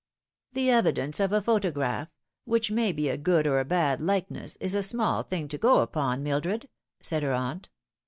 [0.53, 2.07] "The evidence of a photograph
[2.45, 5.81] which may be a good or a bad likeness is a small thing to go
[5.81, 6.67] upon, Mildred,"
[7.03, 7.69] said her aunt.